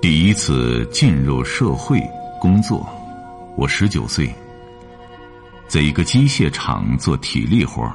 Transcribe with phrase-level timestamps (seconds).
[0.00, 2.00] 第一次进入社会
[2.40, 2.84] 工作，
[3.56, 4.34] 我十九岁，
[5.68, 7.88] 在一个机械厂做体力活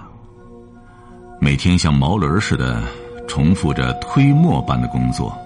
[1.42, 2.82] 每天像毛驴似的
[3.28, 5.38] 重复着推磨般的工作。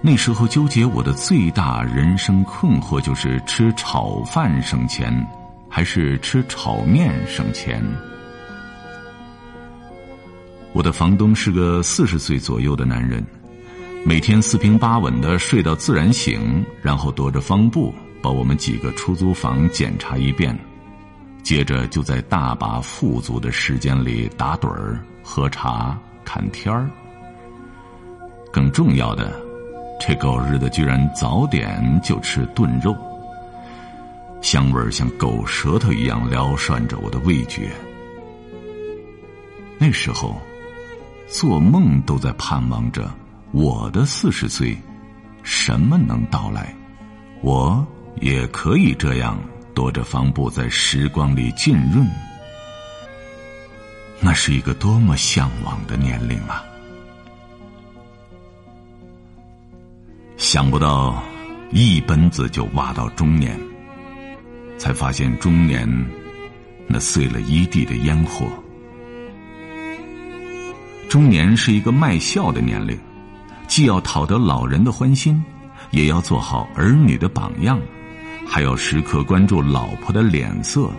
[0.00, 5.12] 那时候纠结我的最大人生困惑就是吃炒饭省钱，
[5.68, 7.84] 还是吃炒面省钱。
[10.76, 13.24] 我的房东是个四十岁左右的男人，
[14.04, 20.54] 每天四平八稳的睡到自然醒，然后踱着方步把我们几个出租房检查一遍，
[21.42, 26.86] 接着就在大把富足的时间里打盹儿、喝茶、看天儿。
[28.52, 29.32] 更重要的，
[29.98, 32.94] 这狗日的居然早点就吃炖肉，
[34.42, 37.70] 香味儿像狗舌头一样撩涮着我的味觉。
[39.78, 40.38] 那时候。
[41.28, 43.12] 做梦都在盼望着
[43.52, 44.76] 我的四十岁，
[45.42, 46.74] 什么能到来？
[47.42, 47.86] 我
[48.20, 49.38] 也可以这样
[49.74, 52.06] 踱着方步在时光里浸润。
[54.20, 56.64] 那是一个多么向往的年龄啊！
[60.36, 61.22] 想不到
[61.70, 63.58] 一奔子就挖到中年，
[64.78, 65.86] 才发现中年
[66.86, 68.46] 那碎了一地的烟火。
[71.08, 72.98] 中年是一个卖笑的年龄，
[73.68, 75.42] 既要讨得老人的欢心，
[75.90, 77.80] 也要做好儿女的榜样，
[78.46, 80.90] 还要时刻关注老婆的脸色，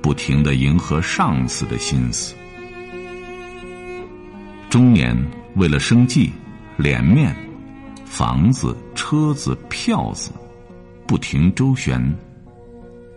[0.00, 2.34] 不停的迎合上司的心思。
[4.70, 5.16] 中年
[5.56, 6.32] 为了生计、
[6.78, 7.36] 脸面、
[8.06, 10.30] 房子、车子、票子，
[11.06, 12.02] 不停周旋，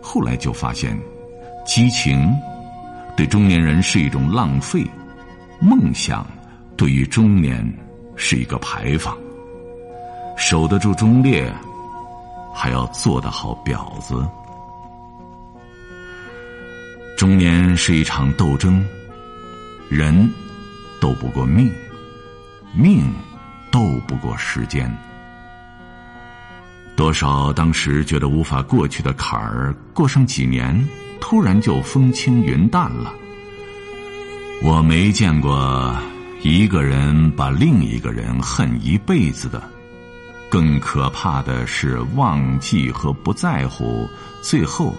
[0.01, 0.99] 后来就发现，
[1.65, 2.29] 激情
[3.15, 4.85] 对中年人是一种浪费。
[5.65, 6.27] 梦想
[6.77, 7.67] 对于中年
[8.15, 9.17] 是一个牌坊，
[10.37, 11.51] 守得住忠烈，
[12.53, 14.23] 还要做得好婊子。
[17.17, 18.85] 中年是一场斗争，
[19.89, 20.31] 人
[21.01, 21.73] 斗不过命，
[22.71, 23.11] 命
[23.71, 24.95] 斗不过时间。
[26.95, 30.87] 多少当时觉得无法过去的坎儿，过上几年，
[31.19, 33.11] 突然就风轻云淡了。
[34.63, 35.95] 我没见过
[36.41, 39.61] 一个人把另一个人恨一辈子的，
[40.49, 44.07] 更可怕的是忘记和不在乎，
[44.41, 44.95] 最后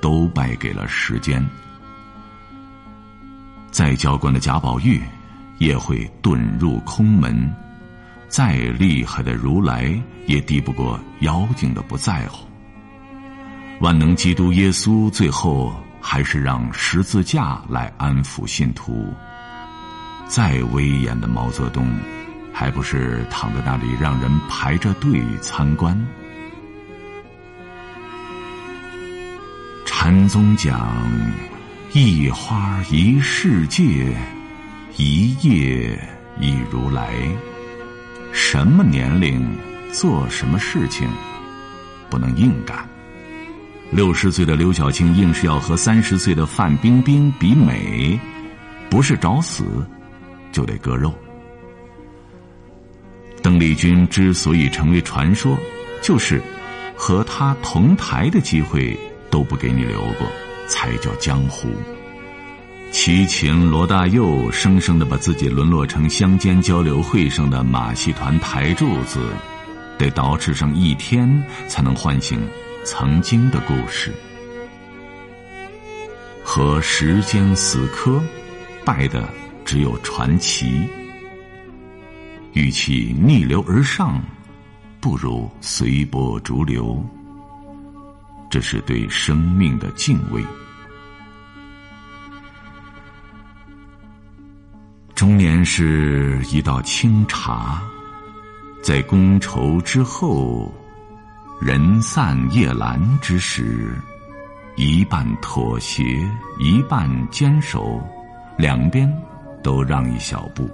[0.00, 1.44] 都败给了时间。
[3.72, 5.00] 再娇惯的贾宝玉
[5.58, 7.52] 也会遁入空门，
[8.28, 12.46] 再厉害的如来也敌不过妖精的不在乎。
[13.80, 15.74] 万能基督耶稣最后。
[16.00, 19.12] 还是让十字架来安抚信徒。
[20.26, 21.86] 再威严的毛泽东，
[22.52, 25.96] 还不是躺在那里让人排着队参观？
[29.84, 30.88] 禅宗讲：
[31.92, 34.16] 一花一世界，
[34.96, 35.98] 一叶
[36.38, 37.12] 一如来。
[38.32, 39.44] 什么年龄
[39.92, 41.08] 做什么事情，
[42.08, 42.88] 不能硬干。
[43.90, 48.18] 六十岁的刘晓庆硬是要和三十岁的范冰冰比美，
[48.88, 49.64] 不是找死，
[50.52, 51.12] 就得割肉。
[53.42, 55.58] 邓丽君之所以成为传说，
[56.00, 56.40] 就是
[56.94, 58.96] 和她同台的机会
[59.28, 60.26] 都不给你留过，
[60.68, 61.68] 才叫江湖。
[62.92, 69.20] 齐秦罗大佑生生的把自己沦落成乡间交流会上的马戏团台柱子，
[69.98, 72.38] 得捯饬上一天才能唤醒。
[72.84, 74.12] 曾经的故事
[76.42, 78.20] 和时间死磕，
[78.84, 79.28] 败的
[79.64, 80.88] 只有传奇。
[82.52, 84.20] 与其逆流而上，
[85.00, 87.00] 不如随波逐流。
[88.50, 90.42] 这是对生命的敬畏。
[95.14, 97.80] 中年是一道清茶，
[98.82, 100.74] 在觥筹之后。
[101.60, 103.94] 人散夜阑之时，
[104.76, 106.02] 一半妥协，
[106.58, 108.00] 一半坚守，
[108.56, 109.06] 两边
[109.62, 110.66] 都让一小步。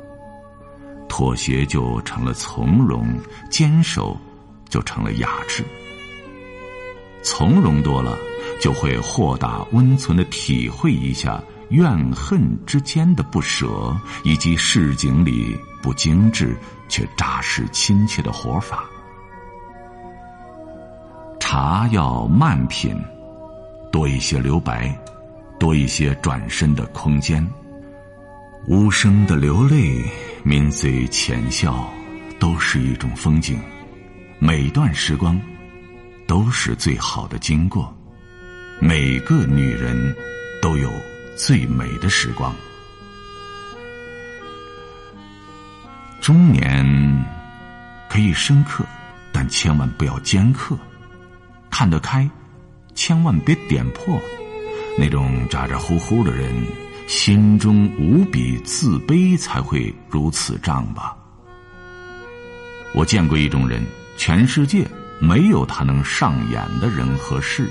[1.08, 3.04] 妥协就成了从容，
[3.50, 4.16] 坚守
[4.68, 5.64] 就成了雅致。
[7.20, 8.16] 从容多了，
[8.60, 13.92] 就会豁达温存的体会一下怨恨之间的不舍，
[14.22, 16.56] 以及市井里不精致
[16.88, 18.84] 却扎实亲切的活法。
[21.56, 22.94] 茶要慢品，
[23.90, 24.94] 多一些留白，
[25.58, 27.42] 多一些转身的空间。
[28.66, 30.04] 无声的流泪，
[30.44, 31.90] 抿嘴浅笑，
[32.38, 33.58] 都是一种风景。
[34.38, 35.40] 每段时光，
[36.26, 37.90] 都是最好的经过。
[38.78, 40.14] 每个女人，
[40.60, 40.90] 都有
[41.38, 42.54] 最美的时光。
[46.20, 47.24] 中年
[48.10, 48.84] 可以深刻，
[49.32, 50.76] 但千万不要尖刻。
[51.78, 52.26] 看得开，
[52.94, 54.18] 千万别点破。
[54.98, 56.50] 那种咋咋呼呼的人。
[57.06, 61.14] 心中无比自卑，才会如此仗吧。
[62.94, 63.84] 我见过一种人，
[64.16, 64.88] 全世界
[65.20, 67.70] 没有他能上演的人和事。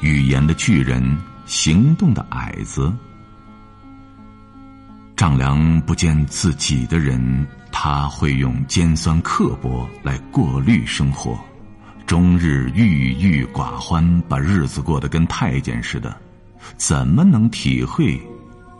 [0.00, 1.16] 语言的巨人，
[1.46, 2.92] 行动的矮子，
[5.16, 11.38] 丈量不见自己的人，他会用尖酸刻薄来过滤生活，
[12.10, 16.12] 终日郁郁寡欢，把日子过得跟太监似的。
[16.76, 18.20] 怎么能体会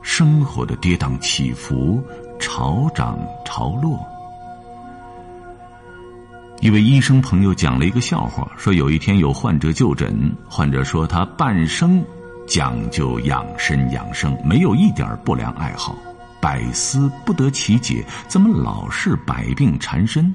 [0.02, 2.02] 生活的跌宕起伏、
[2.40, 4.04] 潮涨潮落？
[6.60, 10.12] 一位医生朋友讲了一个笑话，说有一天有患者就诊，
[10.48, 12.04] 患者说他半生
[12.48, 15.96] 讲究养生养生，没有一点不良爱好，
[16.40, 20.34] 百思不得其解，怎么老是百病缠身？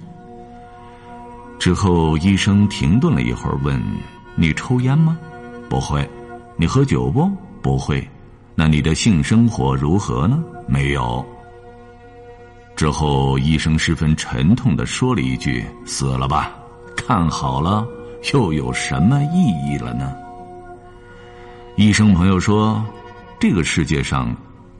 [1.58, 3.82] 之后医生停顿了一会儿，问
[4.36, 5.18] ：“你抽烟吗
[5.70, 6.08] ？”“不会。
[6.58, 7.30] ”“你喝酒不？”
[7.62, 8.08] 不会，
[8.54, 10.44] 那你的性生活如何呢？
[10.68, 11.26] 没有。
[12.76, 16.52] 之后，医生十分沉痛的说了一句：“死了吧，
[16.96, 17.84] 看好了，
[18.34, 20.14] 又有什么意义了呢？”
[21.76, 22.86] 医生朋友说
[23.42, 24.32] ：“这个世界上，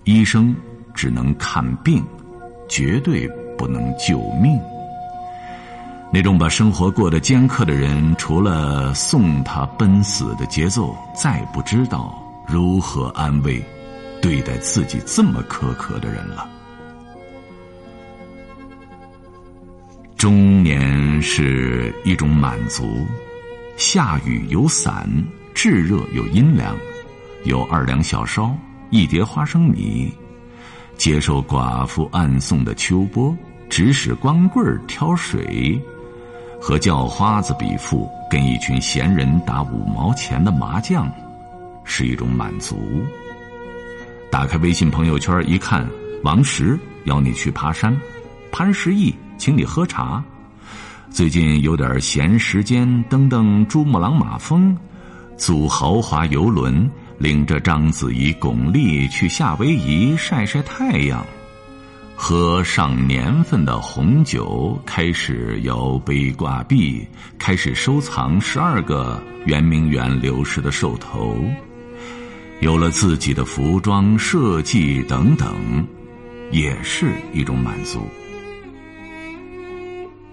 [0.04, 0.56] 医生
[0.94, 2.06] 只能看病，
[2.70, 4.60] 绝对不能救命。
[6.16, 12.18] 那种把生活过得尖刻的人，除了送他奔死的节奏，再不知道。”
[12.48, 13.62] 如何安慰
[14.22, 16.48] 对待自己这么苛刻的人了？
[20.16, 23.06] 中年是一种满足，
[23.76, 25.10] 下雨有伞，
[25.54, 26.74] 炙热有阴凉，
[27.44, 28.56] 有二两小烧，
[28.90, 30.10] 一碟花生米，
[30.96, 33.36] 接受寡妇暗送的秋波，
[33.70, 35.78] 指使光棍挑水，
[36.68, 41.08] 和叫花子比富，跟一群闲人打五毛钱的麻将。
[41.84, 42.76] 是一种满足。
[44.32, 45.88] 打开微信朋友圈一看，
[46.24, 47.96] 王石邀你去爬山，
[48.52, 50.24] 潘石屹请你喝茶，
[51.12, 54.76] 最近有点闲时间，登登珠穆朗玛峰，
[55.38, 56.90] 租豪华游轮，
[57.20, 61.24] 领着章子怡、巩俐去夏威夷晒晒太阳，
[62.16, 67.06] 喝上年份的红酒，开始摇杯挂壁，
[67.38, 71.38] 开始收藏十二个圆明园流失的兽头。
[72.62, 75.86] 有了自己的服装设计等等，
[76.52, 78.08] 也是一种满足。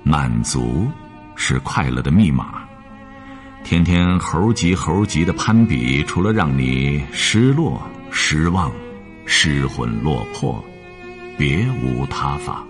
[0.04, 0.86] 满足
[1.34, 2.62] 是快乐的密码。
[3.64, 8.70] 天天猴急猴急的攀比，除了让你失落、失望、
[9.26, 10.64] 失魂落魄，
[11.42, 12.62] 别无他法。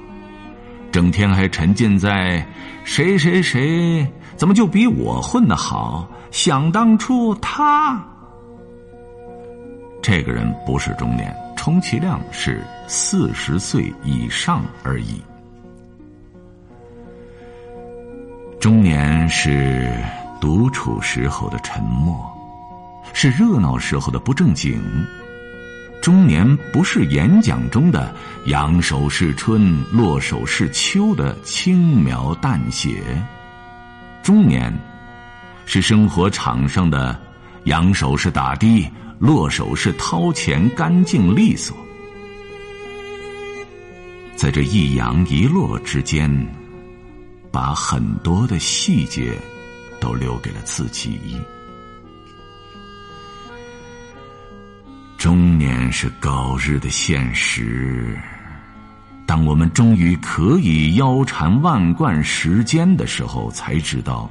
[0.90, 2.42] 整天还沉浸在
[2.84, 6.08] 谁谁谁怎么就比我混得好？
[6.30, 8.02] 想当初他。
[10.00, 15.20] 这个人不是中年，充其量是四十岁以上而已。
[18.58, 20.02] 中年是
[20.40, 22.18] 独处时候的沉默，
[23.12, 24.82] 是热闹时候的不正经。
[26.02, 28.12] 中年不是演讲中的
[28.46, 33.24] “扬手是春，落手是秋”的轻描淡写，
[34.20, 34.76] 中年
[35.64, 37.16] 是生活场上的
[37.64, 38.90] “扬手是打的”。
[39.20, 41.76] 落手是掏钱，干净利索。
[44.34, 46.28] 在这一扬一落之间，
[47.52, 49.38] 把很多的细节
[50.00, 51.20] 都留给了自己。
[55.22, 58.18] 中年是高日的现实。
[59.24, 64.28] 当我们终于可以腰缠万贯时间的时候，才知道，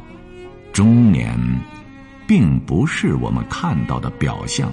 [0.73, 1.33] 中年。
[2.27, 4.69] 并不是我们看到的表象。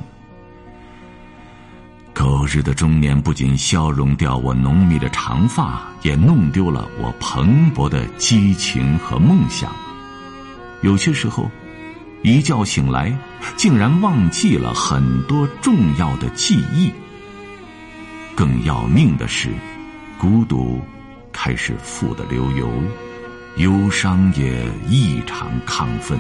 [2.13, 9.73] 狗日的中年不仅消融掉我浓密的长发，也弄丢了我蓬勃的激情和梦想。
[10.83, 11.49] 有些时候，
[12.23, 13.17] 一觉醒来，
[13.57, 16.93] 竟然忘记了很多重要的记忆。
[18.35, 19.51] 更要命的是，
[20.19, 20.81] 孤独
[21.33, 22.71] 开始富得流油，
[23.57, 26.19] 忧伤也异常亢奋。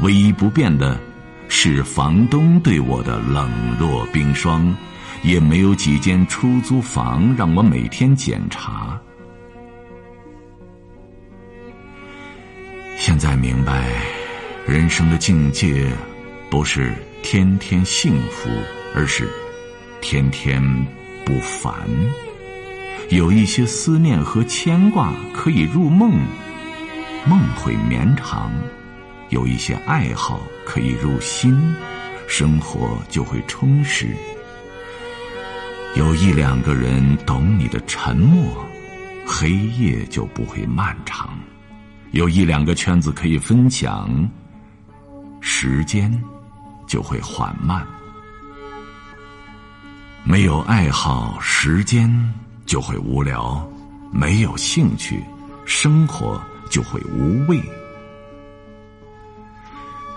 [0.00, 0.98] 唯一不变的，
[1.48, 4.74] 是房东对我的冷若冰霜，
[5.22, 8.98] 也没有几间出租房让我每天检查。
[12.96, 13.84] 现在明白，
[14.66, 15.92] 人生的境界
[16.48, 18.48] 不是天天幸福，
[18.94, 19.28] 而是
[20.00, 20.62] 天天
[21.24, 21.74] 不烦。
[23.08, 26.12] 有一些思念和牵挂可以入梦，
[27.26, 28.50] 梦会绵长；
[29.30, 31.74] 有一些爱好可以入心，
[32.28, 34.14] 生活就会充实。
[35.96, 38.64] 有一两个人懂你的沉默，
[39.26, 41.28] 黑夜就不会漫长；
[42.12, 44.08] 有一两个圈子可以分享，
[45.42, 46.10] 时间
[46.86, 47.86] 就会缓慢。
[50.24, 52.10] 没有爱好，时间。
[52.64, 53.68] 就会无聊，
[54.12, 55.22] 没有兴趣，
[55.66, 57.60] 生活就会无味。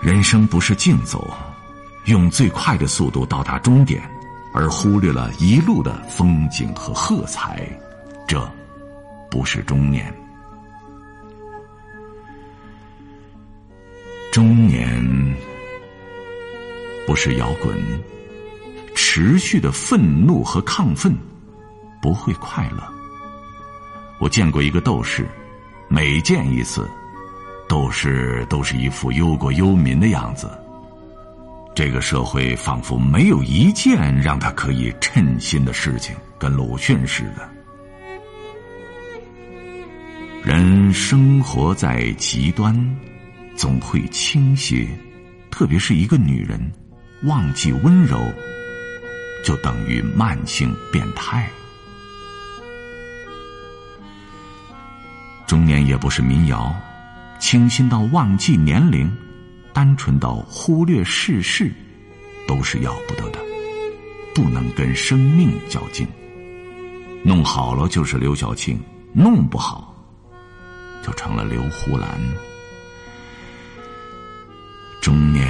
[0.00, 1.28] 人生不是竞走，
[2.04, 4.00] 用最快的速度到达终点，
[4.54, 7.68] 而忽略了一路的风景和喝彩，
[8.28, 8.48] 这
[9.28, 10.14] 不是中年。
[14.36, 15.02] 中年
[17.06, 17.74] 不是摇滚，
[18.94, 21.10] 持续的愤怒和亢奋。
[22.02, 22.86] 不会快乐。
[24.20, 25.26] 我见过一个斗士，
[25.88, 26.86] 每见一次，
[27.66, 30.50] 斗士都是一副忧国忧民的样子。
[31.74, 37.48] 这个社会仿佛没有一件让他可以称心的事情，跟鲁迅似的。
[40.44, 42.76] 人生活在极端，
[43.56, 44.86] 总会倾斜，
[45.50, 46.60] 特别是一个女人，
[47.24, 48.20] 忘记温柔，
[49.42, 51.48] 就等于慢性变态。
[55.46, 56.74] 中年也不是民谣，
[57.38, 59.10] 清新到忘记年龄，
[59.72, 61.72] 单纯到忽略世事，
[62.46, 63.38] 都是要不得的。
[64.34, 66.06] 不能跟生命较劲，
[67.24, 68.78] 弄好了就是刘晓庆，
[69.14, 69.96] 弄不好
[71.02, 72.20] 就成了刘胡兰。
[75.06, 75.46] 中年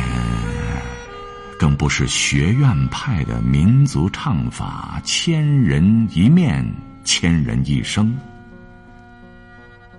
[1.58, 6.62] 更不是学院派的民族唱法，千人一面，
[7.04, 8.14] 千人一生。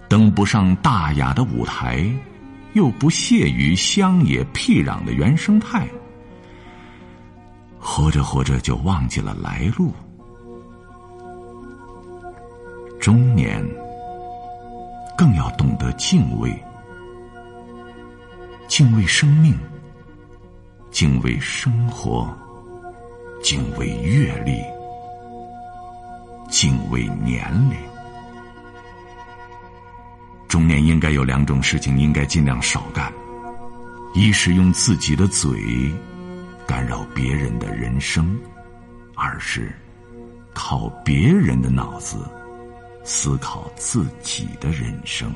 [0.08, 2.08] 登不上大雅的舞台，
[2.74, 5.88] 又不屑于乡野僻壤的原生态，
[7.80, 9.92] 活着活着就忘记了来路。
[13.00, 13.68] 中年
[15.18, 16.56] 更要懂得敬畏，
[18.78, 19.58] 敬畏生命，
[20.92, 22.32] 敬畏生活，
[23.42, 24.62] 敬畏阅历，
[26.48, 27.76] 敬畏年龄。
[30.48, 33.12] 中年应该有两种事情，应该尽量少干：
[34.14, 35.92] 一是用自己的嘴
[36.68, 38.26] 干扰别人的人生；
[39.16, 39.76] 二是
[40.54, 42.30] 靠别人的脑子
[43.04, 45.34] 思考自己的人生。